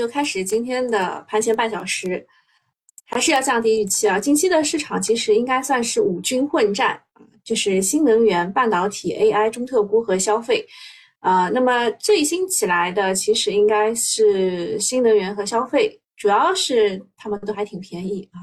[0.00, 2.26] 就开始今天的盘前半小时，
[3.04, 4.18] 还是要降低预期啊。
[4.18, 10.66] 近期的市场其实应该算是五军混战啊，就是新能源、半导体、AI、中特估和消费
[11.18, 11.50] 啊。
[11.50, 18.40] 那么最新起来的其实应该是新能源和消费，主要是他们都还挺便宜啊。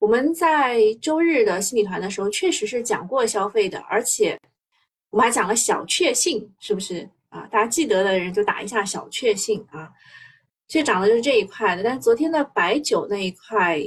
[0.00, 4.36] 我们在周日的心理团的时候，确实是讲过消费的，而且
[5.10, 7.08] 我们还讲了小确幸，是不是？
[7.28, 9.88] 啊，大家记得的人就打一下小确幸啊，
[10.68, 11.82] 其实涨的就是这一块的。
[11.82, 13.80] 但是昨天的白酒那一块，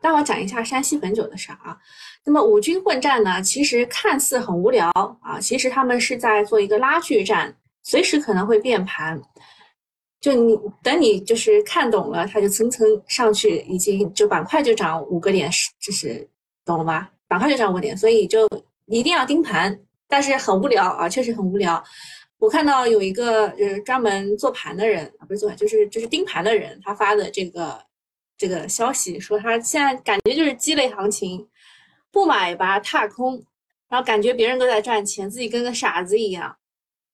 [0.00, 1.78] 待会讲一下山西汾酒的事儿啊。
[2.24, 4.90] 那么五军混战呢，其实看似很无聊
[5.22, 9.20] 啊，其实他们是在做一个拉锯战，随时可能会变盘。
[10.20, 15.50] 就你等你就是看懂了，它就蹭蹭上去，已经就板块就涨五个点，
[15.80, 16.28] 就是
[16.64, 17.10] 懂了吧？
[17.26, 18.48] 板块就涨五个点，所以就
[18.86, 19.76] 一定要盯盘。
[20.06, 21.82] 但是很无聊啊，确实很无聊。
[22.42, 27.80] 我看到有一个呃专门做盘的人啊，不是做盘，就是就是盯盘的人，他发的这个
[28.36, 31.48] 这个消息说，他现在感觉就是鸡肋行情，
[32.10, 33.40] 不买吧踏空，
[33.88, 36.56] 然后感觉别人都在赚钱，自己跟个傻子一样。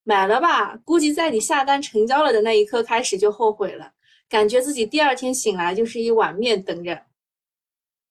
[0.03, 3.93] 买了吧，估计在你下单成交了的那一刻开始就后悔了，
[4.31, 7.03] 感觉自己第二天醒来就是一碗面等着。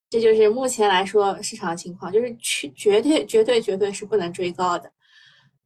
[0.08, 4.88] 这就是目前来说市场情况，就是绝绝对绝对绝对是不能追高的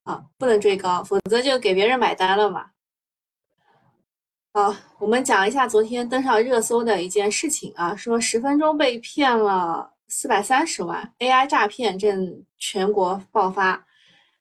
[0.05, 2.67] 啊，不能追高，否则就给别人买单了嘛。
[4.55, 13.87] 好，我们讲一下昨天登上热搜的一件事情啊，说十分钟被骗了四百三十万，AI 诈骗正全国爆发。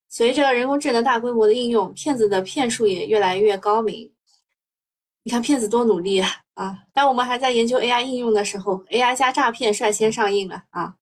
[0.09, 4.11] 随着人工智能大规模的应用，骗子的骗术也越来越高明。
[5.23, 6.29] 你看骗子多努力啊！
[6.55, 10.93] 啊，当我们还在研究 AI 应用的时候，AI 加诈骗率先上映了啊。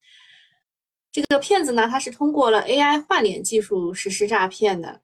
[1.12, 5.02] 这个骗子呢，他是通过了 AI 换脸技术实施诈骗的。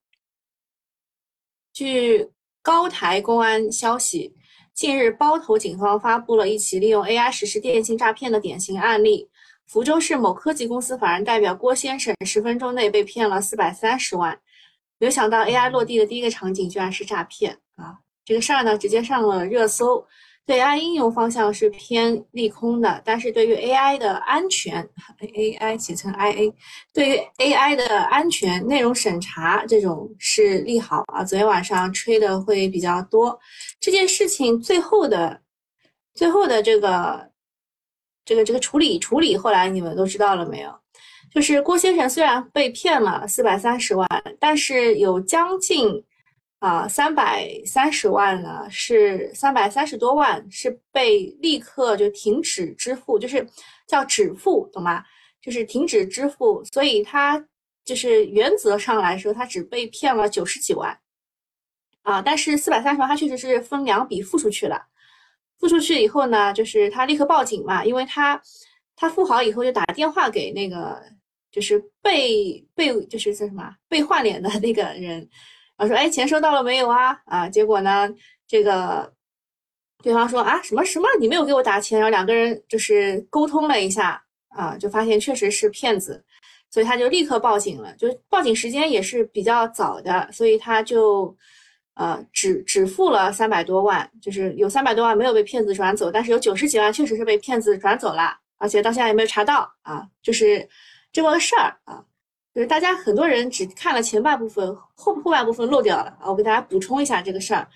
[1.73, 2.29] 据
[2.61, 4.35] 高台公安消息，
[4.73, 9.29] 近日包头警方发布了一起利用 AI 实施电信诈骗的典型案例。
[9.65, 14.39] 福州市某科技公司法人代表郭先生，十分钟内被骗了四百三十万。
[14.99, 17.97] 没想到 AI 落地的第一个场景居然是诈骗啊！
[18.23, 20.05] 这个事儿呢，直接上了热搜。
[20.45, 24.87] 对 AI 应用方向是偏利空的，但是对于 AI 的安全
[25.19, 26.53] ，AI 写成 IA，
[26.93, 31.23] 对于 AI 的安全、内容审查这种是利好啊。
[31.23, 33.39] 昨天晚上吹的会比较多。
[33.79, 35.41] 这件事情最后的、
[36.13, 37.31] 最后的这个、
[38.23, 40.71] 这个、这个处理处理，后来你们都知道了没有？
[41.33, 44.07] 就是郭先生虽然被骗了四百三十万，
[44.39, 46.03] 但是有将近。
[46.59, 53.45] 啊，三百三十万呢，是三百三十多万是被立刻就停止支付，就是
[53.85, 55.03] 叫止付，懂吗？
[55.41, 57.45] 就是停止支付，所以他
[57.83, 60.97] 就是原则上来说，他只被骗了九十几万
[62.01, 62.19] 啊。
[62.19, 64.87] 但是四百三十万，他确实是分两笔付出去了。
[65.59, 68.41] 付出去以后呢，就是他立刻报警嘛，因为他
[68.95, 70.99] 他付好以后就打电话给那个
[71.51, 75.29] 就是被被就是叫什么被换脸的那个人。
[75.77, 77.19] 我说：“哎，钱收到了没有啊？
[77.25, 78.09] 啊，结果呢，
[78.47, 79.11] 这个
[80.01, 81.99] 对方说啊，什么什么，你没有给我打钱。
[81.99, 86.23] 然后两个人就是沟通了一下啊，就发现确实是骗子，
[86.71, 87.93] 所以他就立刻报警了。
[87.95, 91.35] 就报警时间也是比较早的，所以他就
[91.95, 100.65] 呃只只付了三百多万，就是有三百多万没有被骗子转走，但是有九十几万确实是被骗子转走了，而且到现在也没有查到啊，就是
[101.11, 102.01] 这么个事儿啊。”
[102.55, 106.29] 就是大家很多人只看了前半部分，后后半部分漏掉了啊！
[106.29, 107.67] 我给大家补充一下这个事儿。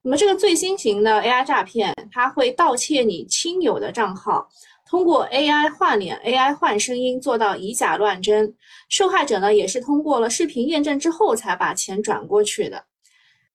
[0.00, 4.48] 那么这个最新型的 AI 诈骗，它会盗窃你亲友的账号，
[4.88, 8.54] 通过 AI 换脸、AI 换声音做到以假乱真。
[8.88, 12.82] 受害者呢也是通过了视频验证之后才把钱转过去的。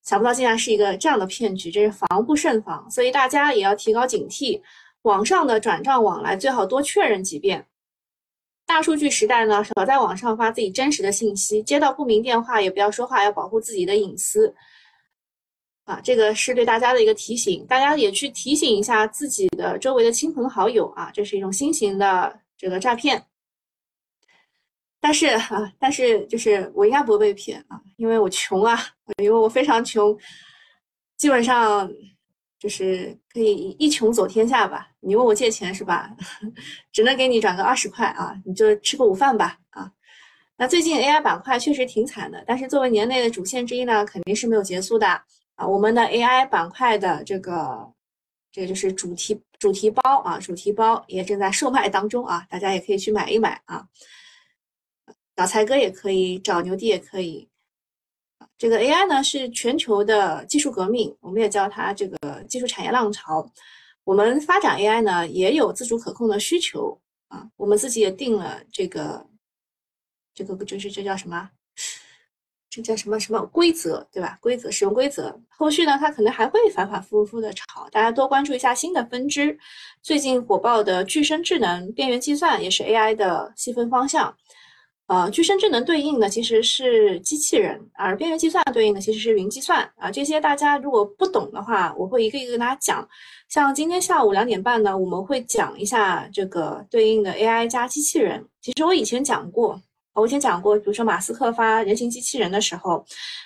[0.03, 2.87] 想不到竟然是一个这样的骗局，真是防不胜防。
[2.91, 4.61] 所以大家也要提高警惕，
[5.01, 7.65] 网上的转账往来最好多确认几遍。
[8.69, 14.53] 大数据时代呢，少在网上发自己真实的信息，接到不明电话也不要说话，要保护自己的隐私。
[15.85, 23.25] 啊，这个是对大家的一个提醒，大家也去提醒一下自己的周围的亲朋好友啊，这是一种新型的这个诈骗。
[25.01, 28.79] 但是啊，但是就是我应该不会被骗啊，因为我穷啊，
[29.17, 30.15] 因为我非常穷，
[31.17, 31.91] 基本上。
[32.59, 34.89] 就是可以一穷走天下吧？
[34.99, 36.13] 你问我借钱是吧？
[36.91, 39.89] 只能给你转个二十块啊，你就吃个午饭吧啊。
[40.57, 45.07] 那最近 AI 板块确实挺惨的，但是作为年内的主线之一呢，肯定是没有结束的
[45.55, 45.65] 啊。
[45.65, 47.89] 我们的 AI 板块的这个，
[48.51, 53.87] 这个就是主题主题包啊，主题包也正在售卖当中啊，大家也可以去买一买啊。
[55.35, 57.48] 找财哥也可以，找牛弟也可以。
[58.59, 63.49] 这个 AI 呢是全球的技术革命，我们也叫它这个技术产业浪潮。
[64.03, 69.25] 我们发展 AI 呢也有自主可控的需求啊，我们自己也定了这个
[70.33, 71.49] 这个就是这叫什么？
[72.69, 74.37] 这叫什么什么规则，对吧？
[74.41, 79.57] 规则使用规则，后续呢，它可能还会反反复复的炒，大家多关注一下新的分支。
[80.03, 84.35] 最近火爆的具身智能、边缘计算也是 AI 的细分方向。
[85.09, 90.09] 呃，具身智能对应的其实是机器人，而边缘计算对应的其实是云计算啊。
[90.09, 93.05] 这些大家如果不懂的话，我会一个一个跟大家讲。
[93.49, 98.45] 像今天下午两点半呢，我们会讲一下这个对应的 AI 加机器人。
[98.61, 99.81] 其实我以前讲过。
[100.13, 103.05] 我以前讲过，比如说马斯克发人形机器人的时候，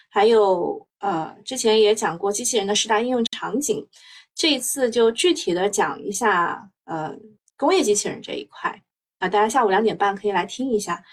[0.09, 3.85] 还有呃，之前也讲过机器人的十大应用场景。
[4.33, 7.15] 这一次就具体的讲一下呃，
[7.57, 8.81] 工业机器人这一块
[9.19, 11.03] 啊，大家下午两点半可以来听一下，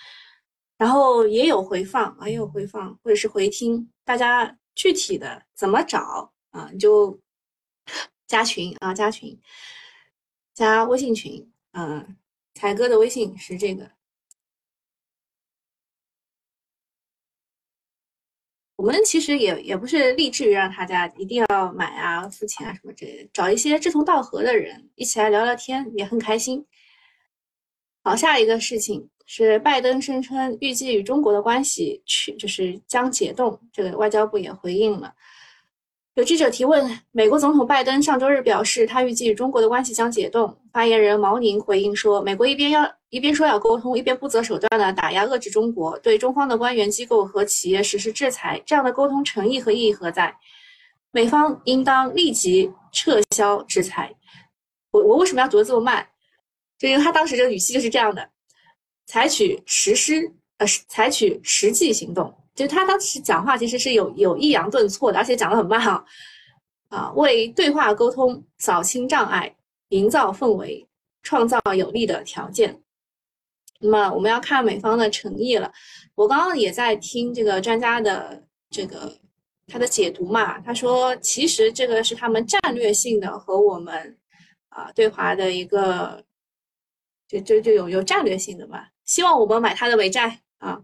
[0.80, 7.20] 然后也有回放啊，也有回放或者是回听，大家具体的怎么找啊，你就
[8.26, 9.38] 加群啊，加群，
[10.54, 12.16] 加微信群，嗯，
[12.54, 13.90] 凯哥的微信是这个。
[18.76, 26.66] 我们其实也也不是立志于让大家一定要买啊、付钱啊什么之类的，找一些志同道合的人一起来聊聊天也很开心。
[28.02, 35.14] 好，下一个事情是拜登声称预计与中国的关系去就是将解冻，这个外交部也回应了。
[36.14, 40.58] 有记者提问，美国总统拜登上周日表示，他预计与中国的关系将解冻。
[40.72, 50.36] 发言人毛宁回应说，美国一边要一边说要沟通，一边不择手段的打压遏制中国，对中方的官员机构和企业实施制裁，这样的沟通诚意和意义何在？
[51.12, 54.12] 美方应当立即撤销制裁。
[54.90, 56.04] 我我为什么要读的这么慢？
[56.80, 58.28] 就因为他当时这个语气就是这样的，
[59.10, 62.32] 采取实施呃采取实际行动。
[62.54, 66.04] 就他当时讲话其实是有有抑扬顿挫的，而且讲得很慢啊，
[66.90, 69.56] 啊，为对话沟通扫清障碍，
[69.88, 70.86] 营造氛围，
[71.24, 72.80] 创造有利的条件。
[73.80, 75.72] 那么我们要看美方的诚意了。
[76.14, 79.18] 我刚刚也在听这个专家的这个
[79.66, 84.18] 他的解读嘛，他说其实这个是他们战略性的和我们
[84.68, 86.22] 啊对华的一个，
[87.26, 90.80] 就就就有有战略性的嘛，希望我们买他的美债啊。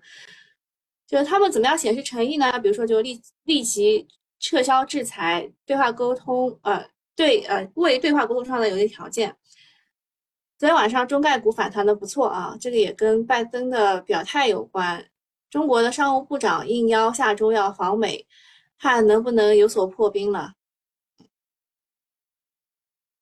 [1.07, 2.59] 就是他们怎么样显示诚意呢？
[2.59, 4.05] 比如说，就立立即
[4.41, 6.85] 撤销制裁，对话沟通，呃，
[7.15, 9.37] 对，呃，为对话沟通创造有利条件。
[10.59, 15.09] 昨天晚上中概股反弹的不错啊，这个也跟拜登的表态有关。
[15.49, 18.27] 中国的商务部长应邀下周要访美，
[18.77, 20.55] 看能不能有所破冰了。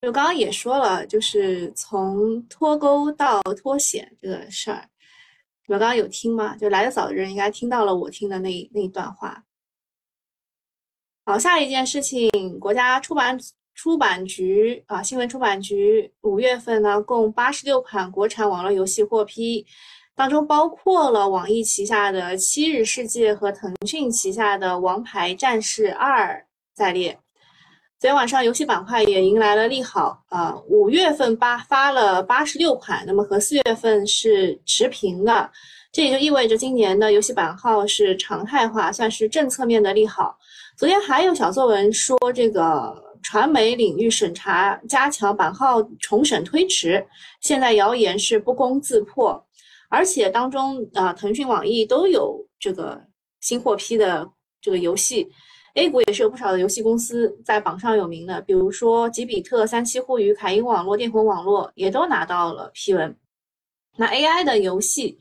[0.01, 4.89] 就刚刚也说了，就是从脱钩到脱险这个事儿。
[5.67, 6.55] 你们刚刚有听吗？
[6.57, 9.45] 就来的早的人应该听到了我听的那那一段话。
[11.25, 12.31] 好，下一件事情，
[12.61, 13.39] 国家出版
[13.75, 19.67] 出版局啊，新闻出版局五月份呢，共八十六款国产网络游戏获批，
[20.15, 26.41] 当中包括了网易旗下的《七日世界》和腾讯旗下的《王牌战士二》
[26.75, 27.19] 在列。
[28.01, 35.51] 昨天晚上游戏板块也迎来了利好啊，五月份八发了八十六款，那么和四月份是持平的，
[35.91, 40.37] 这也就意味着今年的游戏版号是常态化，算是政策面的利好。
[40.77, 47.07] 昨天还有小作文说这个传媒领域审查加强，版号重审推迟，
[47.41, 49.43] 现在谣言是不攻自破，
[49.89, 53.01] 而且当中啊，腾讯、网易都有这个
[53.41, 54.29] 新获批的
[54.61, 55.31] 这个游戏。
[55.75, 63.17] A 股也是有不少的游戏公司在榜上有名的，比如说吉比特、三七互娱、凯英网络、电魂网络也都拿到了批文。
[63.97, 65.19] 那 AI 的游戏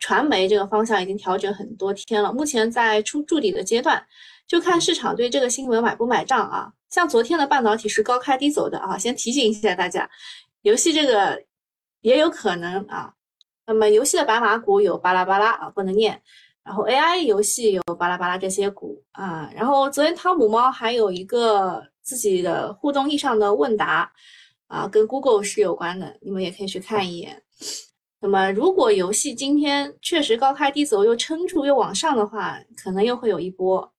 [0.00, 4.04] 传媒这个方向已经调整很多天了，目前在出筑底的阶段，
[4.48, 6.72] 就看市场对这个新闻买不买账啊。
[6.90, 10.10] 像昨天的半导体是高开低走的啊，先提醒一下大家，
[10.62, 11.40] 游戏这个
[12.00, 13.14] 也有可能啊。
[13.66, 16.20] 那么游戏的白马股有巴拉巴拉啊，不能念。
[16.64, 24.10] 然后 AI 游戏有巴拉巴拉这些股啊，然后昨天汤姆猫还有一个自己的互动意义上的问答
[24.66, 27.42] 啊，跟 Google 是有关的，你们也可以去看一眼。
[28.18, 33.92] 那么如果游戏今天确实高开低走，又撑住又往上的话，可能又会有一波。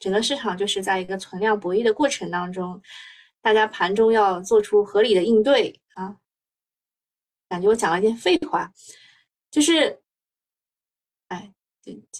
[0.00, 2.82] 整个市场就是在一个存量博弈的过程当中，
[3.40, 6.16] 大家盘中要做出合理的应对啊。
[7.48, 8.72] 感觉我讲了一件废话，
[9.52, 10.00] 就是，
[11.28, 11.52] 哎。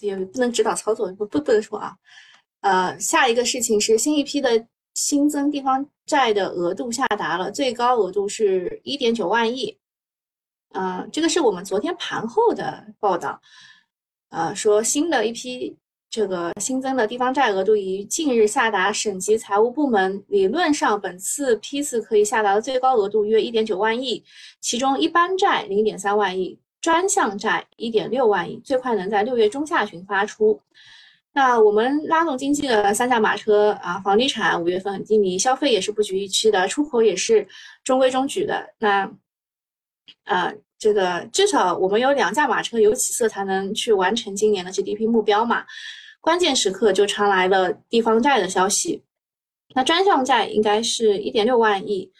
[0.01, 1.95] 也不能指导操作，不不不能说啊。
[2.61, 9.77] 呃，下一个事情是新一批的新增地方债的额度下达了，最高额度是一点九万亿。
[10.73, 13.41] 嗯，这个是我们昨天盘后的报道。
[14.29, 15.75] 呃，说新的一批
[16.09, 24.23] 这个新增的地方债额度于近日下达省级财务部门，理论上本次批次可以下达的最高额度约一点九万亿，
[24.59, 30.61] 其中一般债零点三万亿，专项债一点六万亿，最快能在六月中下旬发出。
[31.31, 37.47] 那我们拉动经济的三驾马车啊，房地产五月份很低迷，消费也是不及预期的，出口也是
[37.83, 38.67] 中规中矩的。
[38.79, 39.11] 那，
[40.25, 45.65] 呃，这个至少我们有两驾马车有起色，才能去完成今年的 GDP 目标嘛。
[46.19, 49.03] 关键时刻就传来了地方债的消息，
[49.75, 52.11] 那专项债应该是一点六万亿，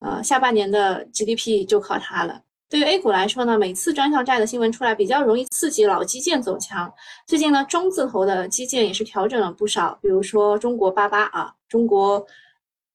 [0.00, 2.42] 呃，下半年的 GDP 就靠它了。
[2.72, 6.90] 对于 A 股来说呢，每次专项债的新闻出来，比较容易刺激老基建走强。
[7.26, 12.26] 最近呢，中字头的基建也是调整了不少，比如说中国八八啊，中国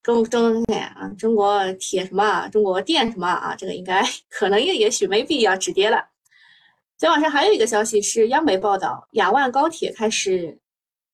[0.02, 6.04] 中中啊，中国铁什么啊，中国电什么啊，这个应该可能也也许没必要止跌了。
[6.98, 10.58] 昨天晚上还有一个消息是央媒报道，雅万高铁开始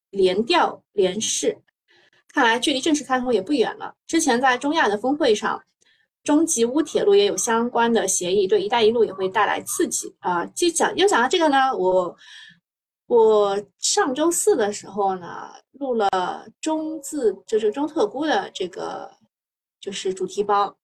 [0.09, 1.57] 联调联试，
[2.33, 3.93] 看来距离正式开通也不远了。
[4.07, 5.61] 之前在中亚的峰会上。
[6.23, 10.45] 中吉乌铁路也有相关的协议，对“一带一路”也会带来刺激啊。
[10.47, 12.15] 就讲又讲到这个呢，我
[13.07, 19.11] 我上周四的时候呢，录了中字就是中特估的这个
[19.79, 20.75] 就是主题包。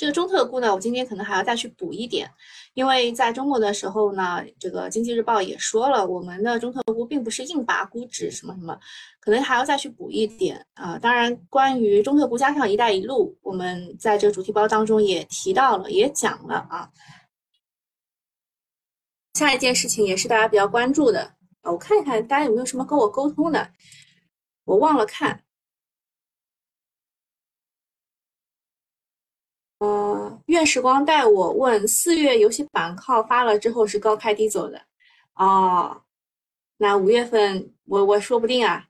[0.00, 2.26] 这个中特估呢，我今天可能还要再去补一点，
[2.72, 8.80] 因为在周末的时候呢，这个经济日报也说了，我们的中特估并不是硬拔估值什么什么，
[9.20, 10.98] 可能还要再去补一点啊。
[10.98, 16.90] 当然，关于中特估加上“一带一路”，我们在这个主题包当中也提到了，也讲了啊。
[19.34, 23.70] 下一件事情也是大家比较关注的，我看一看大家有没有什么跟我沟通的，
[24.64, 25.44] 我忘了看。
[29.80, 34.80] 呃，愿时光带我问，四月游戏板靠发了之后是高开低走的，
[35.34, 36.02] 哦，
[36.76, 38.86] 那五月份我我说不定啊。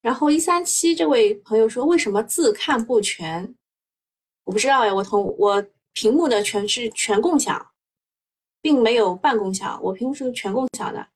[0.00, 3.54] 然后一三七这位朋友说，为什么字看不全？
[4.44, 7.64] 我不知道哎，我同我屏幕的全是全共享，
[8.62, 11.06] 并没有半共享，我屏幕是全共享的。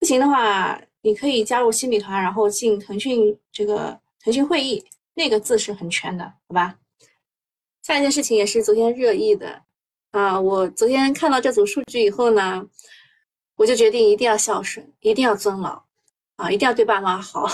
[0.00, 6.78] 不行的话，你可以加入新米团，然后进腾讯这个腾讯会议，那个字是很全的，好吧？
[7.84, 9.60] 下一件事情也是昨天热议的
[10.12, 10.40] 啊！
[10.40, 12.66] 我昨天看到这组数据以后呢，
[13.56, 15.84] 我就决定一定要孝顺，一定要尊老
[16.36, 17.46] 啊，一定要对爸妈好。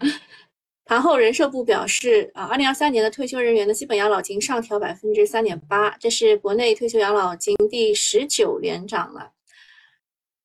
[0.84, 9.32] 盘后人社部表示啊，二零二三年的退休人员的基本养老金上调百分之三点八，这是国内退休养老金第十九连涨了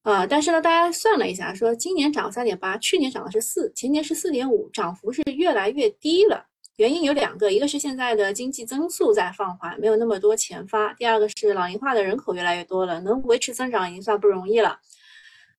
[0.04, 0.26] 啊！
[0.26, 6.46] 但是呢，大家算了一下，说今年涨了三点八，去年涨的是四，前年是四点五，涨幅是越来越低了。
[6.78, 14.78] 原因有两个，一个是现在的经济增速在放缓，没有那么多钱发；第二个是老龄化的人口越来越多了，能维持增长已经算不容易了。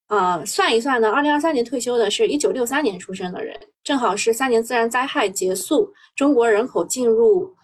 [0.08, 7.56] 啊，算一算呢，二零二三年退休的是一九六三年出生的人，正好是三年自然灾害结束，中国人口进入，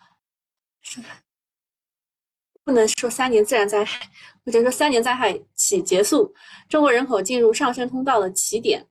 [2.65, 4.09] 不能说三年自然灾害，
[4.45, 6.35] 或者说三年灾害起结束，
[6.71, 8.89] 中国人口进入上升通道的起点。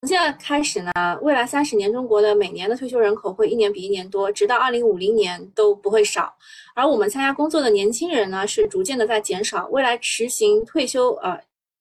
[0.00, 6.34] 从现在开始呢，未来三十年，中国的每年的退休人口会一年比一年多，直到二零五零年都不会少。
[6.74, 9.68] 而我们参加工作的年轻人呢，是逐渐的在减少。
[9.68, 11.38] 未来实行退休，呃，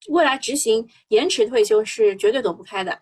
[0.09, 2.99] 未来执行延迟退休是绝对躲不开的。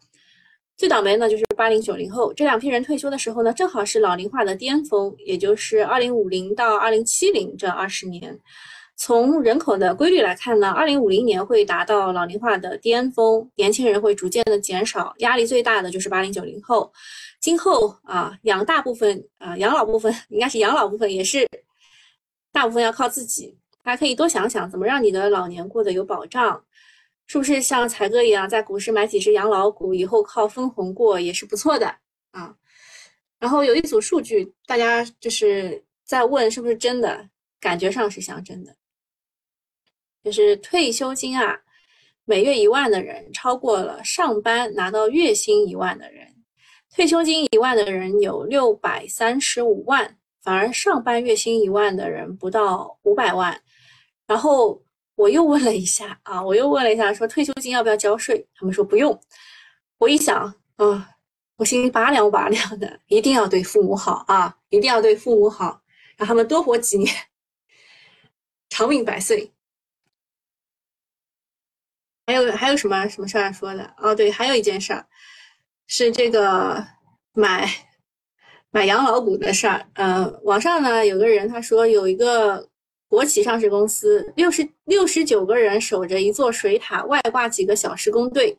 [0.76, 8.40] 最倒霉呢，就是八零九零后这两批人退休的时候呢，正好是老龄化的巅峰，也就是二零五零到二零七零这二十年。
[9.00, 16.92] 从人口的规律来看呢，二零五零年会达到老龄化的巅峰，年轻人会逐渐的减少，压力最大的就是八零九零后。
[17.40, 21.48] 今后啊，养大部分啊，养老部分应该是养老部分，也是
[22.52, 23.56] 大部分要靠自己。
[23.84, 26.62] 大家可以多想想，怎么让你的老年过得有保障，
[27.28, 31.96] 是不是像才哥一样，在股市买几只养老股，以后靠分红过也是不错的
[32.32, 32.56] 啊。
[33.38, 38.76] 然后有一组数据，大家就是在问是不是真的，感觉上是像真的。
[40.28, 41.58] 就是退休金啊，
[42.26, 46.28] 每月一万的人超过了上班拿到月薪一万的人，
[46.94, 53.58] 退休金一万的人有六百三十五万，反而上班月薪一万的人不到五百万。
[54.26, 54.84] 然后
[55.16, 58.46] 我又问了一下啊，我又问了一下，说退休金要不要交税？
[58.54, 59.18] 他们说不用。
[59.98, 61.10] 我一想啊，
[61.56, 65.82] 我心里拔凉拔凉的，一定要对父母好啊，一定要对父母好，
[66.18, 67.16] 让他们多活几年，
[68.68, 69.54] 长命百岁。
[72.28, 73.90] 还有还有什么什么事儿说的？
[73.98, 75.06] 哦，对，还有一件事儿，
[75.88, 76.86] 是这个
[77.34, 77.66] 买
[78.70, 79.86] 买养老股的事儿。
[79.94, 82.68] 呃，网上呢有个人他说有一个
[83.08, 88.58] 国企上市公司，六十六十九个人守着一座水塔，外挂几个小时工队。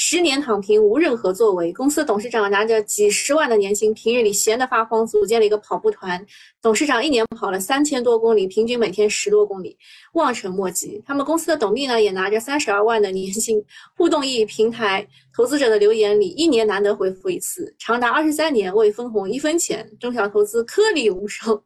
[0.00, 1.72] 十年躺平，无任何作为。
[1.72, 6.24] 公司董事长拿着几十万的年薪，平日里闲得发慌，组建了一个跑步团。
[6.62, 9.76] 董事长一年跑了三千多公里，平均每天十多公里，
[10.12, 11.02] 望尘莫及。
[11.04, 13.60] 他们公司的董秘呢，也拿着三十二万的年薪，
[13.96, 21.60] 互动易平台投资者的留言里，一年难得回复一次，长达二十三年未分红一分钱，中小投资颗粒无收。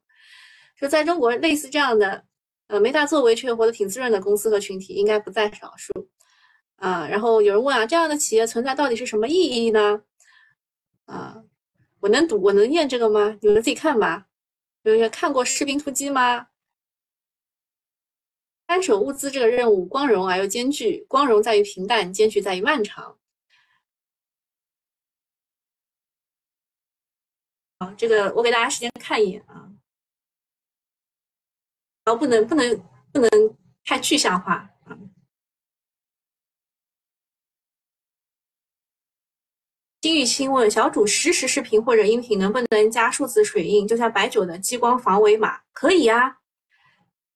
[0.74, 2.24] 说在中国，类似这样的，
[2.68, 5.92] 呃，没大作为却活得挺滋润的公司和群体，应该不在少数。
[6.82, 10.02] 啊，然后有人问啊，这样的企业存在到底是什么意义呢？
[11.06, 11.44] 啊，
[12.00, 13.38] 我能读，我能念这个吗？
[13.40, 14.26] 你们自己看吧。
[14.82, 16.48] 有人看过《士兵突击》吗？
[18.66, 23.16] 看守物资这个任务光荣而又艰巨，光荣在于平淡，艰巨在于漫长。
[27.78, 29.70] 好，这个我给大家时间看一眼啊。
[32.04, 33.30] 然后不能不能不能
[33.84, 34.98] 太具象化啊。
[40.02, 43.86] 金玉清问小主实时视频或者音频能不能加数字水印？
[43.86, 46.38] 就像白酒的激光防伪码，可以呀，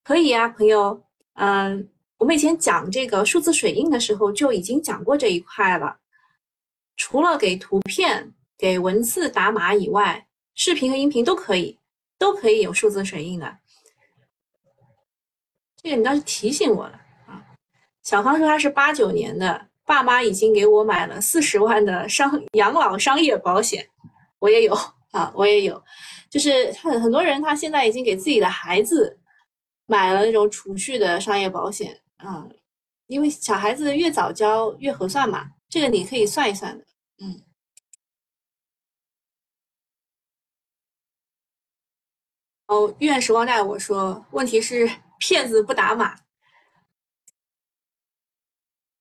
[0.03, 1.01] 可以呀，朋友。
[1.35, 5.99] 嗯，我们以前讲这个数字水印的时候就已经讲过这一块了。
[6.97, 11.79] 除了给图片、给文字打码以外，视频和音频都可以，
[12.19, 13.59] 都可以有数字水印的。
[15.81, 17.47] 这个你倒是提醒我了啊。
[18.03, 19.69] 小康说他是八九年的。
[19.87, 23.89] 爸妈已经给我买了四十万的商养老商业保险，
[24.41, 24.75] 我也有
[25.13, 25.83] 啊，我也有，
[26.29, 29.19] 就是很很多人他现在已经给自己的孩子
[29.87, 32.47] 买了那种储蓄的商业保险啊，
[33.07, 36.85] 因为小孩子越早交越合算嘛，这个你可以算一算的，
[37.23, 37.43] 嗯。
[42.67, 44.91] 哦，愿时光带我说，问题是
[45.21, 46.26] 骗子不打码。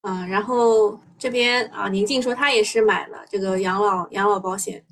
[0.08, 4.84] 嗯，然后这边啊，宁静说他也是买了这个养老养老保险。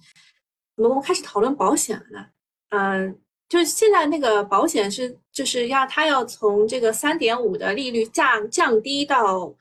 [0.75, 2.26] 我们开始讨论保险了呢。
[2.71, 3.16] 嗯，
[3.49, 9.55] 就是现在那个保险是就是要他要从这个三点五的利率降降低到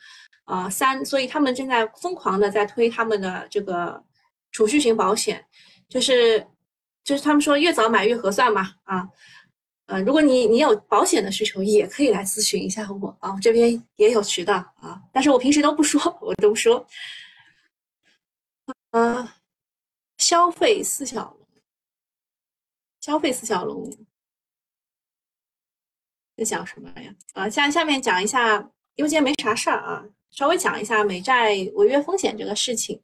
[0.46, 4.04] 呃三，所以他们正在疯狂的在推他们的这个
[4.52, 5.46] 储蓄型保险，
[5.88, 6.44] 就是
[7.04, 9.08] 就是他们说越早买越合算嘛啊。
[9.94, 16.84] 呃，如果你你有保险的需求，也可以来咨询一下我啊，我这边也有渠道啊，但是我平时都不说，我都不说。
[18.90, 19.32] 呃，
[20.18, 21.48] 消费四小龙，
[23.02, 23.88] 消费四小龙
[26.38, 27.14] 在讲什么呀？
[27.34, 28.58] 啊，下下面讲一下，
[28.96, 33.00] 因为今天没啥事儿啊，稍微讲一下美债违约风险这个事情。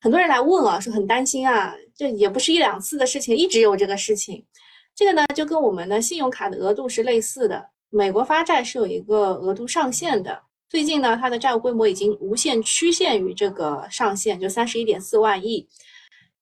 [0.00, 4.46] 很多人来问啊，说很担心啊，这也不是一两次的事情，一直有这个事情。
[4.94, 7.70] 这个呢，就跟我们的信用卡的额度是类似的。
[7.90, 10.40] 美国发债是有一个额度上限的。
[10.68, 15.68] 最近呢，它的债务规模已经无限趋限于这个上限，就三十一点四万亿。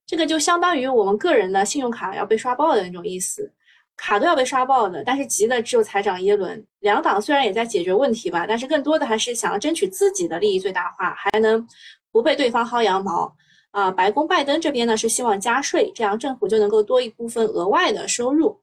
[0.06, 3.50] 这个就相当于我们个人的信用卡要被刷爆的那种意思，
[3.96, 5.02] 卡都要被刷爆的。
[5.04, 6.62] 但是急的只有财长耶伦。
[6.80, 11.66] 两党虽然也在解决问题吧，但是更多的还是想要争取自己的利益最大化，还能
[12.10, 13.34] 不被对方薅羊毛。
[13.72, 18.60] 啊，白宫拜登这边呢是希望加税，这样政府就能够多一部分额外的收入。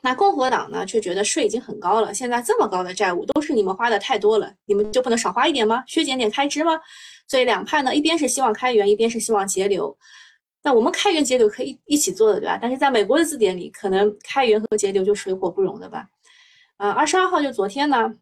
[0.00, 5.84] 那共和党呢却觉得税已经很高了，现在这么高的债务都是你们花的太多了，你们就不能少花一点吗？
[5.86, 6.80] 削减点开支吗？
[7.26, 9.96] 所以两派呢一边是希望开源，一边是希望节流。
[10.62, 12.58] 那我们开源节流可以一起做的，对吧？
[12.60, 16.08] 但是在美国的字典里，可能开源和节流就水火不容的吧。
[16.78, 18.14] 呃，二十二号就昨天呢，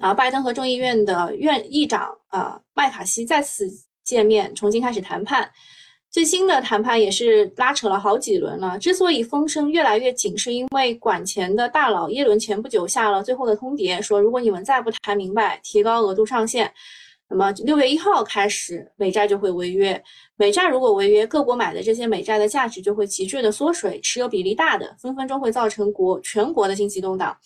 [0.00, 3.70] 啊，拜登和众议院的院议长啊麦卡锡再次。
[4.04, 5.50] 见面重新开始谈判，
[6.10, 8.78] 最新的谈判也是拉扯了好几轮了。
[8.78, 16.70] 之所以风声越来越紧，是因为管钱的大佬耶伦前不久下了最后的通牒，说如果你们再不谈明白，提高额度上限，
[17.28, 20.00] 那么六月一号开始美债就会违约。
[20.36, 27.36] 美债如果违约，各国买的这些美债的价值就会急剧的缩水，持有比例大的分分钟会造成国全国的经济动荡。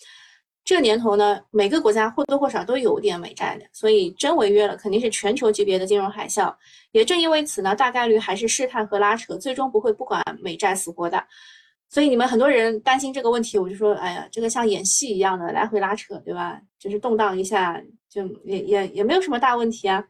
[0.69, 6.55] 这年头呢，每个国家或多或少都有点美债的，所以真违约了，肯定是全球级别的金融海啸。
[6.91, 11.25] 也正因为此呢，大概率还是试探和拉扯，最终不会不管美债死活的。
[11.89, 16.61] 所以你们很多人担心这个问题，我就说，哎呀，这个像演戏一样的来回拉扯，对吧？
[16.77, 20.05] 就是动荡一下，就也也也没有什么大问题啊。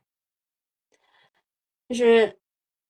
[1.87, 2.37] 就是，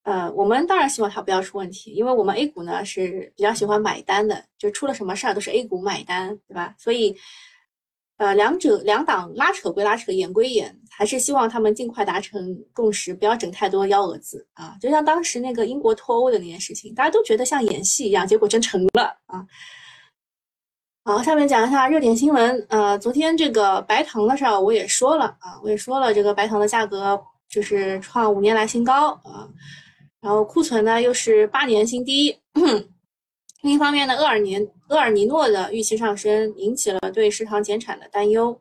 [0.01, 6.73] 呃，我们当然希望它不要出问题，因为我们 A 股呢是比较喜欢买单的，就出了什么事儿都是 A 股买单，对吧？
[6.79, 7.15] 所以。
[8.19, 14.75] 呃，两者两党拉扯归拉扯，演归演，还是希望他们尽快达成共识，不要整太多幺蛾子啊！
[14.82, 19.47] 就像当时那个英国脱欧的那件事情，大家都觉得像演戏一样，结果真成了啊！
[21.05, 22.67] 好，下面讲一下热点新闻。
[22.67, 27.17] 呃，昨天这个白糖的事儿我也说了啊，我也说了，这个白糖的价格
[27.49, 29.47] 就是创五年来新高啊，
[30.19, 32.38] 然后库存呢又是八年新低。
[33.63, 34.58] 另一方面呢，厄尔尼
[34.89, 38.60] 厄尔尼诺的预期上升，引起了对市场减产的担忧。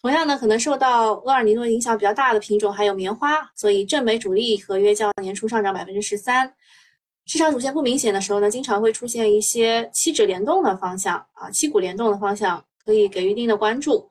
[0.00, 6.52] 同样呢，可能受到厄尔尼诺影响比较大的品种还有棉花，所以正美主力合约较年初上涨百分之十三。
[7.26, 14.08] 市场主线不明显的时候呢，经常会出现一些期指联动的方向啊，期股联动的方向可以给予一定的关注。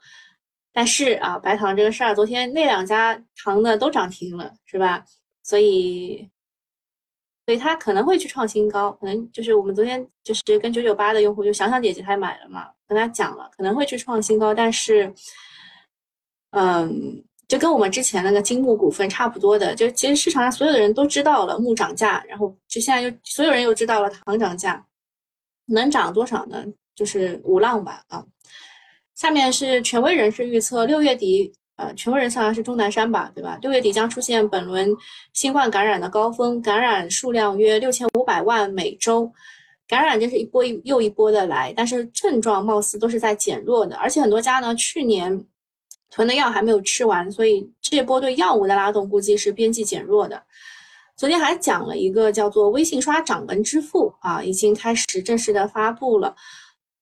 [0.72, 5.04] 但是啊，白糖这个事儿，昨天那两家糖的都涨停了，是吧？
[5.42, 6.30] 所以，
[7.48, 15.12] 所以它可能会去创新高，可能就是我们昨天就是跟九九八的用户就想想姐姐她买了嘛，跟她讲了，可能会去创新高，但是，
[16.52, 17.24] 嗯。
[17.48, 24.86] 就跟我们之前那个金木股份差不多的，就其实市场上所有的人都知道了木涨价，然后就现在又所有人又知道了糖涨价，
[25.68, 26.66] 能涨多少呢？
[26.94, 28.22] 就是五浪吧啊。
[29.16, 33.58] 下面是权威人士预测，六月底，呃，权威人士好像是钟南山吧，对吧？
[33.62, 34.94] 六月底将出现本轮
[35.34, 39.32] 新冠感染的高峰，感染数量约六千五百万每周，
[39.88, 45.46] 感染就是一波又一波的来，但是症状貌似都是在减弱的，而且很多家呢去年。
[46.10, 50.42] 囤的药还没有吃完，所以这波对药物的拉动估计是边际减弱的。
[51.18, 56.34] 昨天还讲了一个叫做微信刷掌纹支付啊，已经开始正式的发布了。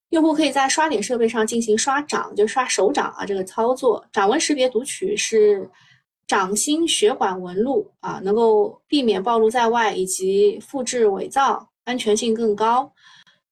[0.10, 4.06] 用户可以在刷脸设备上进行刷掌，就刷手掌啊这个操作。
[4.12, 5.70] 掌纹识别读取是
[6.28, 12.92] 掌心血管纹路啊，能够避免暴露在外以及复制伪造，安全性更高。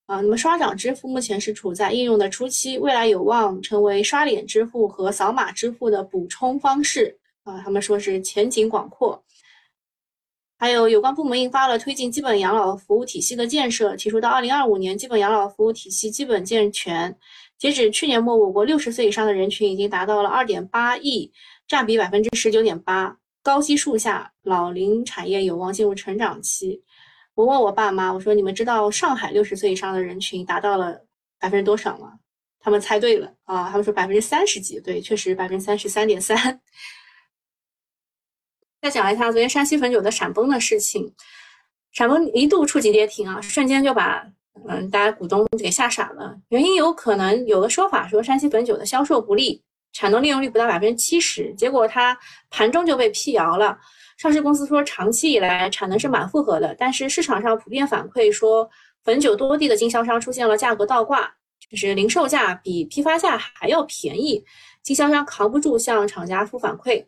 [0.05, 7.17] 啊，那么刷掌支付目前是处在应用的初期，未来有望成为刷脸支付和扫码支付的补充方式。
[7.43, 9.21] 啊，他们说是前景广阔。
[10.63, 17.13] 还有有关部门印发了推进基本养老服务体系的建设，提出到二零二五年基本养老服务体系基本健全。
[17.57, 21.29] 截止去年末，我国六十岁以上的人群已经达到了二点八亿，
[21.67, 23.13] 占比百分之十九点八。
[23.41, 26.81] 高基数下，老龄产业有望进入成长期。
[27.35, 30.97] 我问我爸妈，我说你们知道上海六十岁以上的人群达到了
[31.41, 32.13] 百分之多少吗？
[32.61, 36.37] 他们猜对了啊，他们说百分之三十几，对，确实百分之三十三点三。
[38.83, 41.09] 再讲一下昨天山西汾酒的闪崩的事情，
[41.93, 44.21] 闪崩一度触及跌停啊，瞬间就把
[44.67, 46.37] 嗯大家股东给吓傻了。
[46.49, 52.17] 原因有可能有个说法说山西汾酒的销售不利，产能利用率不到百分之七十，结果它
[52.49, 53.77] 盘中就被辟谣了。
[54.17, 58.69] 上市公司说，长期以来产能是满负荷的，但是市场上普遍反馈说，
[59.05, 61.33] 汾酒多地的经销商出现了价格倒挂，
[61.69, 64.43] 就是零售价比批发价还要便宜，
[64.83, 67.05] 经销商扛不住向厂家负反馈。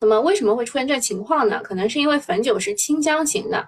[0.00, 1.60] 那么为什么会出现这情况呢？
[1.62, 3.58] 可能是因为汾酒是清香型的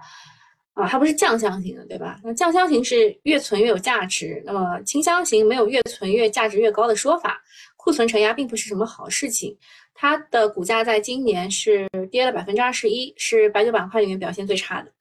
[0.74, 2.20] 啊，它不是酱香型的，对吧？
[2.22, 7.42] 那酱香型是越存越有价值，那么清香型没有越存越价值越高的说法，
[7.76, 9.56] 库存承压并不是什么好事情。
[9.92, 14.92] 它的股价在今年是跌了百分之二十一，是白酒板块里面表现最差的。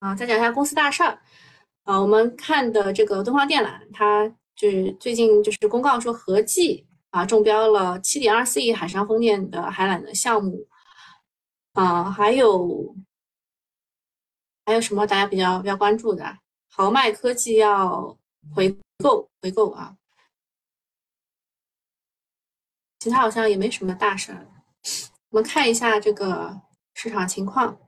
[0.00, 1.18] 啊，再讲一下公司大事儿。
[1.84, 10.66] 啊，我们看的这个东方电缆，它就是最近就是公告说合计啊中标了七点二四亿海上风电的海缆的项目。
[11.74, 12.94] 啊，还有
[14.66, 16.38] 还有什么大家比较比较关注的？
[16.68, 18.18] 豪迈科技要
[18.54, 19.96] 回购回购啊。
[22.98, 24.46] 其他好像也没什么大事儿，
[25.30, 26.60] 我们看一下这个
[26.94, 27.78] 市场情况。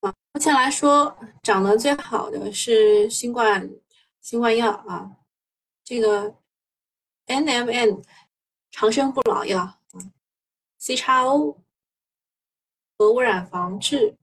[0.00, 3.70] 啊，目前来说涨得最好的是新冠
[4.20, 5.10] 新冠药啊，
[5.86, 6.36] 这个
[7.24, 8.02] N M N
[8.70, 9.78] 长生不老药
[10.76, 11.62] ，C 叉 O
[12.98, 14.14] 核污染防治，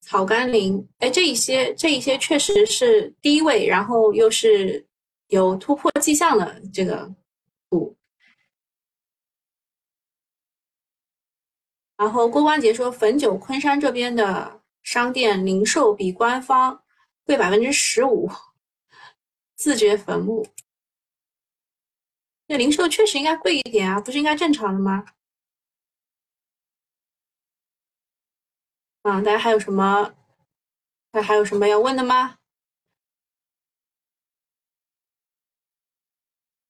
[0.00, 4.84] 草甘膦，哎，这一些这一些确实是低位，然后又是。
[5.30, 7.08] 有突破迹象的这个
[7.68, 7.96] 股，
[11.96, 16.82] 然后郭关杰说，汾酒昆山这边的商店零售比官方
[17.22, 18.28] 贵百分之十五，
[19.60, 20.46] 自掘坟墓。
[22.46, 25.04] 那零售确实应该贵一点啊，不是应该正常的吗？
[29.02, 30.14] 啊，大家还有什么？
[31.12, 32.38] 那还有什么要问的吗？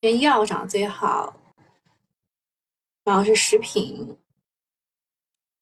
[0.02, 1.40] 先药涨最好，
[3.04, 4.18] 然后是食品，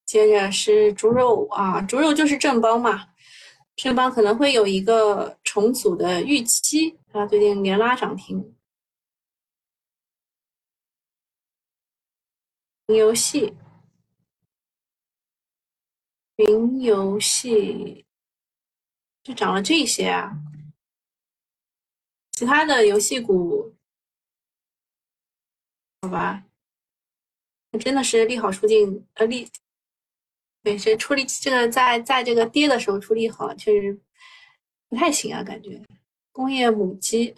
[0.07, 3.11] 接着是猪肉啊，猪肉就是正邦嘛，
[3.77, 8.57] 正邦可能会有一个重组的预期啊，最近连拉涨停。
[12.87, 13.53] 云游戏，
[16.37, 18.07] 云游戏
[19.25, 20.33] 就涨了这些啊，
[22.31, 23.75] 其他的游戏股，
[26.03, 26.45] 好吧，
[27.81, 29.51] 真的是利好出尽，呃利，
[30.63, 34.01] 对，这出力这个在在这个跌的时候出利好，确实
[34.89, 35.83] 不太行啊，感觉
[36.39, 37.35] 工业母机。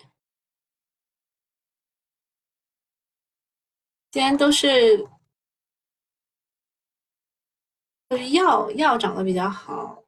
[4.11, 4.99] 今天都是，
[8.11, 10.05] 就是药药涨得比较好，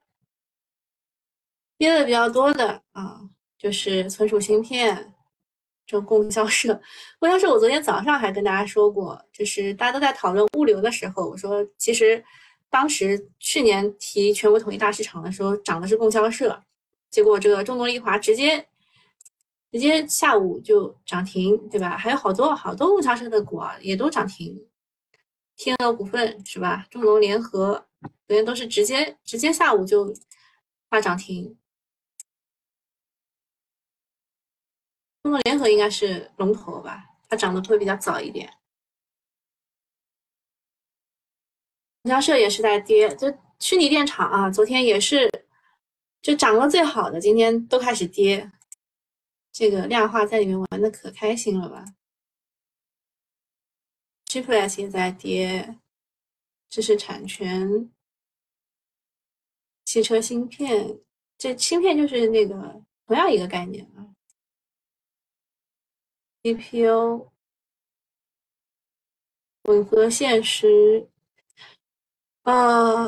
[1.79, 3.19] 跌的比较多的啊，
[3.57, 5.15] 就是存储芯片，
[5.87, 6.79] 这供销社。
[7.19, 12.23] 供销社，我昨天早上还跟大家说过，就是大家都在讨论物流的时候，我说其实
[12.69, 16.63] 当时去年提全国统一大市场的时候，涨的是供销社，
[17.09, 18.69] 结果这个中国利华直接。
[19.73, 21.97] 直接下午就涨停，对吧？
[21.97, 24.69] 还有好多好多物销社的股啊，也都涨停。
[25.57, 26.87] 天鹅股份是吧？
[26.91, 27.89] 中农联合
[28.27, 30.15] 昨天都是直接直接下午就
[30.91, 31.57] 大涨停。
[35.23, 37.07] 中农联合应该是龙头吧？
[37.29, 38.53] 它涨的会比较早一点。
[42.03, 45.31] 供销社也是在跌，就虚拟电厂啊，昨天也是
[46.21, 48.53] 就涨了最好的，今天都开始跌。
[49.53, 51.85] 这个量化在里面玩的可开心了吧
[54.27, 55.79] ？Gplus 也在跌，
[56.71, 57.93] 知识产权、
[59.85, 60.99] 汽车芯片，
[61.37, 64.09] 这芯片就是那个同样一个概念啊。
[66.43, 67.31] CPU、
[69.65, 71.07] 混合现实，
[72.43, 73.07] 啊，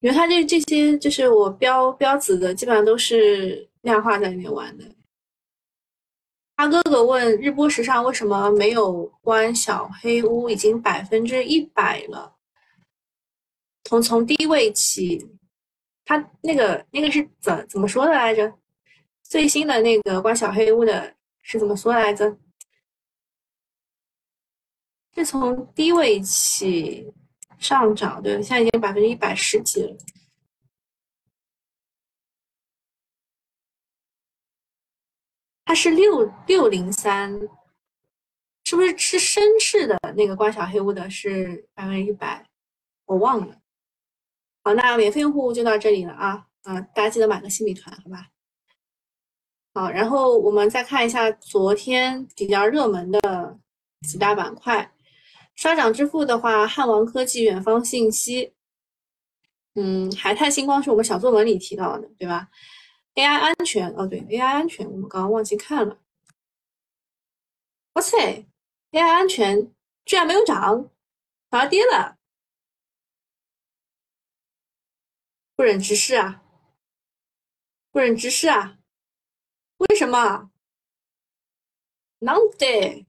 [0.00, 4.95] 因为它这这些就是我标标子的，基本上都是量化在里面玩的。
[6.56, 10.48] 他哥哥问日播时尚为什么没有关小黑屋？
[10.48, 12.34] 已经百分之一百了。
[13.84, 15.28] 从从低位起，
[16.04, 18.50] 他那个那个是怎怎么说的来着？
[19.22, 22.38] 最新的那个关小黑屋的是怎么说来着？
[25.14, 27.12] 是从低位起
[27.58, 29.96] 上涨，对，现在已经百分之一百十几了。
[35.66, 37.30] 它是六六零三，
[38.64, 42.46] 是不是是深市的那个关小黑屋的是百分之一百？
[43.04, 43.56] 我忘了。
[44.62, 46.80] 好，那免费用户就到这里了啊啊！
[46.80, 48.28] 大家记得买个新米团，好吧？
[49.74, 53.58] 好，然后我们再看一下昨天比较热门的
[54.08, 54.92] 几大板块，
[55.56, 58.54] 刷涨之父的话，汉王科技、远方信息，
[59.74, 62.48] 嗯，海泰星光是我们小作文里提到的，对吧
[63.16, 65.98] ？AI 安全哦，对，AI 安全，我们刚刚忘记看了。
[67.94, 68.46] 哇塞
[68.92, 69.74] ，AI 安全
[70.04, 70.90] 居然没有涨，
[71.50, 72.18] 反而跌了，
[75.56, 76.42] 不忍直视啊！
[77.90, 78.78] 不忍直视啊！
[79.78, 80.50] 为什么？
[82.18, 83.06] 难得，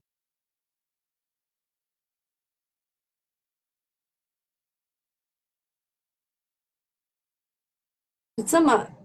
[8.47, 8.96] 这么。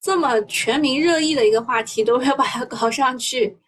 [0.00, 3.58] 这么全民热议的一个话题都要把它搞上去，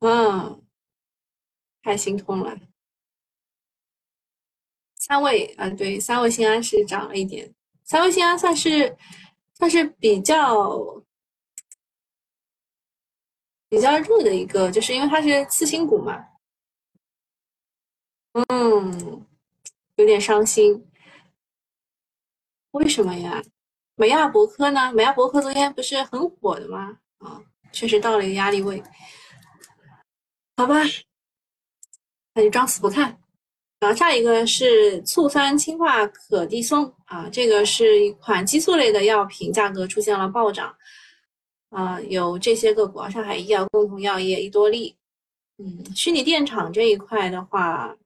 [0.00, 0.62] 嗯，
[1.82, 2.58] 太心痛了。
[4.96, 7.54] 三位啊，对，三位新安是涨了一点，
[7.84, 8.96] 三位新安算是
[9.54, 11.02] 算是比较
[13.68, 16.24] 比较热的一个，就是因为它是次新股嘛，
[18.48, 19.26] 嗯，
[19.96, 20.88] 有点伤心，
[22.72, 23.42] 为什么呀？
[24.02, 24.92] 美亚博科呢？
[24.92, 26.98] 美亚博科昨天不是很火的吗？
[27.18, 28.82] 啊，确实到了一个压力位。
[30.56, 30.74] 好吧，
[32.34, 33.16] 那就装死不看。
[33.78, 40.74] 然后下一个是醋酸氢化可的松啊，这个是一款激素类的药品，价格出现了暴涨。
[41.70, 44.96] 啊，有这些个股，上海医药、共同药业、益多利。
[45.58, 47.96] 嗯，虚拟电厂这一块的话，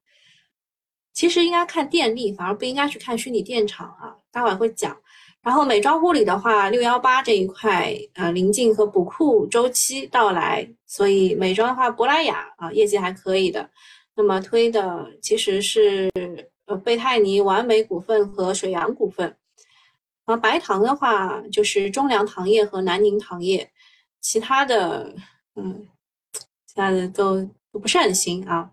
[1.14, 4.14] 其实应该看电力，反而不应该去看虚拟电厂啊。
[4.30, 4.94] 待会儿会讲。
[5.46, 13.70] 然后美妆护理的话，六幺八这一块，呃，临近和补库周期到来，所以美妆的话，珀莱雅啊，业绩还可以的。
[14.16, 16.10] 那么推的其实是
[16.64, 19.24] 呃贝泰尼、完美股份和水阳股份。
[20.24, 23.70] 然后白糖的话，就是中粮糖业和南宁糖业，
[24.20, 25.14] 其他的，
[25.54, 25.86] 嗯，
[26.66, 28.72] 其他的都都不是很行啊。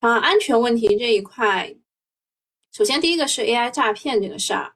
[0.00, 1.76] 啊，安全问题这一块，
[2.72, 4.72] 首先第一个是 AI 诈骗这个事儿。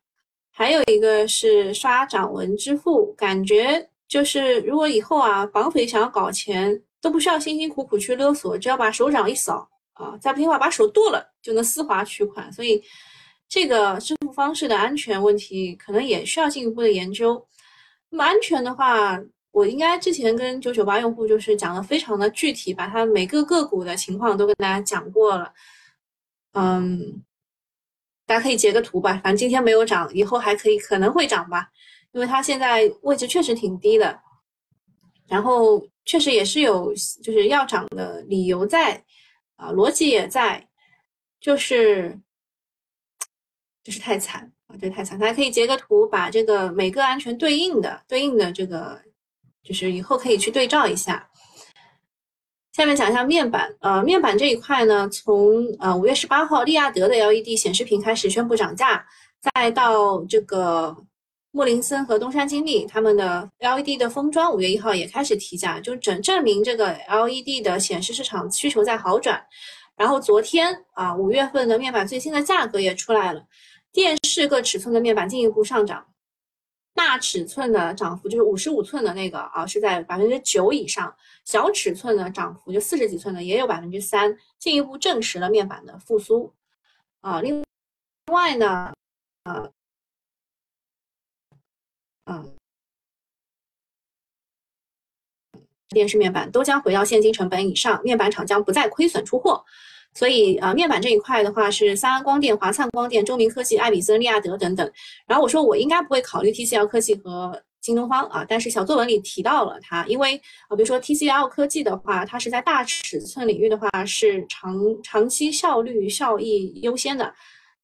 [0.63, 12.53] 还有一个是刷掌纹支付，感觉就是如果以后啊，绑匪想要搞钱，都不需要辛辛苦苦去勒索，只要把手掌一扫啊，再不听话把手剁了，就能丝滑取款。
[12.53, 12.81] 所以
[13.49, 17.45] 这个支付方式的安全问题可能也需要进一步的研究。
[18.11, 19.21] 那么安全的话，
[19.51, 25.53] 我应该之前跟九九八用户就是讲的非常的具体，把它每个个股的情况都跟大家讲过了。
[26.53, 27.21] 嗯，
[28.33, 31.69] 大家可以截个图吧，反正今天没有涨，以后还可以可能会涨吧，
[32.13, 34.19] 因为它现在位置确实挺低的，
[35.29, 39.05] 然后确实也是有就是要涨的理由在，
[39.57, 40.67] 啊，逻辑也在，
[41.41, 42.19] 就是
[43.85, 48.99] 就是太惨啊，这太惨，大家可以截个图，把这个每个安全对应的对应的这个。
[49.65, 51.31] 就是以后可以去对照一下。
[52.73, 59.05] 下面讲一下面板，呃，面板这一块呢，从呃五月十八号，利亚德的 LED 显示屏开始宣布涨价，
[59.55, 60.97] 再到这个
[61.51, 69.45] 莫林森和东山精密他们的 LED 的封装，五月一号也开始提价，就证证明这个 LED 的显示市场需求在好转。
[69.95, 73.45] 然后昨天啊，五月份的面板最新的价格也出来了，
[73.93, 76.07] 电视各尺寸的面板进一步上涨。
[76.95, 81.11] 大尺寸的涨幅就是五十五寸的那个啊，是在百分之九以上；
[81.45, 86.53] 小尺寸的涨幅就四十几寸的也有百分之三，进一步证实了面板的复苏
[87.21, 87.41] 啊。
[87.41, 87.65] 另
[88.31, 88.93] 外呢，
[89.45, 89.71] 啊，
[92.27, 92.55] 嗯，
[95.89, 99.65] 电视面板都将回到现金成本以上，面板厂将不再亏损出货。
[100.15, 104.91] 所以啊，面板这一块的话是三安光电、华灿光电、中明科技、爱比森、利亚德等等。
[105.27, 110.37] 然后我说我应该不会考虑 TCL 科技和京东方啊，但是小作文里提到了它，因为
[110.69, 117.35] 啊，比如说 TCL 科技的话，它是在大尺寸领域的话是长长期效率效益优先的，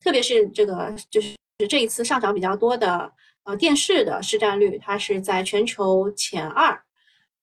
[0.02, 1.34] 特别是这个就是
[1.68, 3.10] 这一次上涨比较多的
[3.44, 6.80] 呃电视的市占率，它是在全球前二。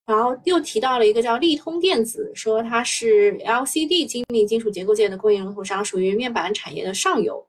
[0.06, 7.44] 然后又提到了一个叫利通电子，说它是 LCD 精密金属结构件的供应龙头商，属于面板产业的上游。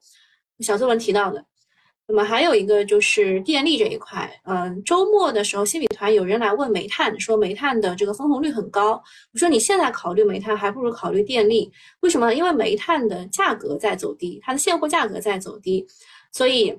[0.59, 1.45] 小作文提到的。
[2.09, 8.91] 那么还有一个就是电力这一块，嗯，周末的时候新米团有人来问煤炭，说煤炭的这个分红率很高。
[9.33, 11.69] 我说你现在考虑煤炭，还不如考虑电力。
[11.99, 12.33] 为什么？
[12.33, 15.85] 因为煤炭的价格在走低，它的现货价格在走低，
[16.31, 16.73] 所以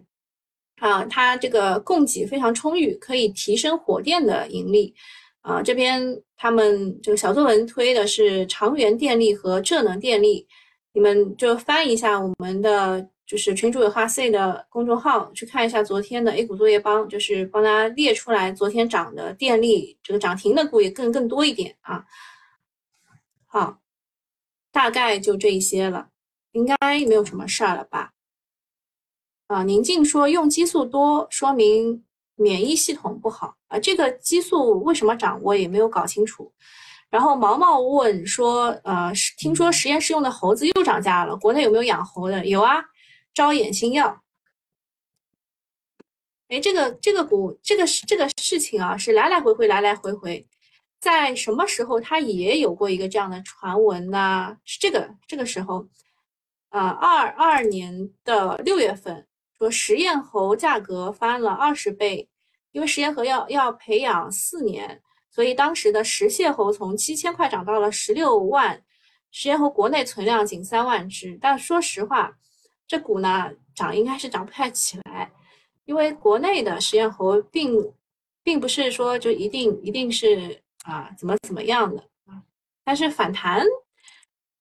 [0.81, 4.95] 啊，它这个供给非常充裕，可以提升火电的盈利。
[5.41, 6.03] 啊，这边
[6.37, 10.47] 他们这个小作文推的是长源电力和浙能电力，
[10.93, 22.05] 你们就翻一下我们的就是群主有话 C 的公众号，去看一下昨天的 A 股作业帮，就是帮大家列出来昨天涨的电力这个涨停的股也更更多一点啊。
[23.47, 23.79] 好，
[24.71, 26.09] 大概就这一些了，
[26.53, 28.13] 应该没有什么事儿了吧？
[29.47, 32.05] 啊，宁静说用激素多说明。
[32.39, 36.53] 免疫系统不好啊，这个激素为什么涨，我也没有搞清楚。
[37.11, 42.47] 然后毛毛问说，呃，听说实验室用的猴子又涨价了，国内有没有养猴的？
[42.47, 42.85] 有啊，
[43.35, 44.23] 招眼新药。
[46.49, 50.47] 哎，这个这个股，这个这个事情啊，是来来回回，来来回回，
[51.01, 54.57] 在什么时候它也有过一个这样的传闻呢？
[54.65, 55.87] 是这个这个时候，
[56.71, 59.28] 啊，二二年的六月份。
[59.59, 62.29] 说实验猴价格翻了二十倍，
[62.71, 68.83] 因为实验猴要要培养四年，所以当时的食蟹猴从七千块涨到了十六万。
[69.31, 72.33] 实验猴国内存量仅三万只，但说实话，
[72.87, 75.31] 这股呢涨应该是涨不太起来，
[75.85, 77.93] 因为国内的实验猴并
[78.43, 82.41] 并不是说就一定一定是啊怎么怎么样的啊，
[82.85, 83.63] 但是反弹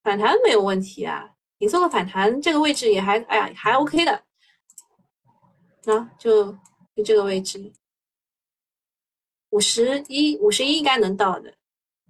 [0.03, 1.29] 反弹没有问题啊，
[1.59, 4.26] 你做个反弹这个位置也还哎呀还 OK 的。
[5.87, 6.51] 那就
[6.97, 7.71] 就这个位置，
[9.51, 11.53] 五十一五十一应该能到的，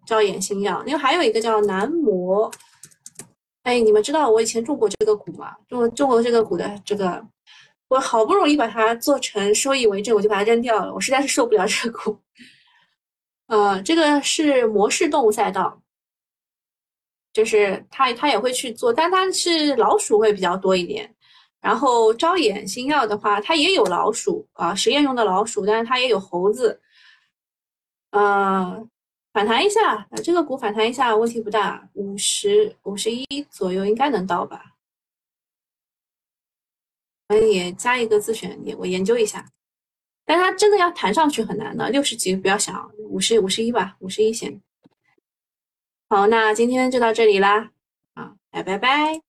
[0.03, 0.83] 招眼新药。
[0.87, 2.51] 因为还有一个叫南模，
[3.61, 5.55] 哎，你们知道我以前中过这个股吗？
[5.67, 7.23] 中中过这个股的这个，
[7.89, 12.19] 我好不容易把它做成收益为正，我就把它扔掉了，我实在是受不了这个股。
[13.45, 15.79] 呃，这个是模式动物赛道，
[17.31, 21.13] 就是它它也会去做，但它是老鼠会比较多一点。
[21.59, 26.81] 然后招眼新药的话，它也有老鼠啊，实验用的老鼠，但是它也有猴子。
[28.11, 28.89] 嗯，
[29.33, 34.73] 反弹一下，这个股反弹一下问题不大，五十五十一左右应该能到吧？
[37.29, 39.45] 我也加一个自选，也我研究一下。
[40.25, 44.61] 但它真的要弹上去很难的，六十几不要想，五十五十一吧，五十一先。
[46.09, 47.71] 好，那今天就到这里啦，
[48.13, 49.26] 啊，拜拜拜。